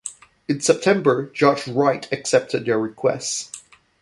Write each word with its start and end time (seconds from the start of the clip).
In 0.47 0.61
September, 0.61 1.29
Judge 1.31 1.67
Wright 1.67 2.11
accepted 2.11 2.65
their 2.65 2.79
request. 2.79 3.63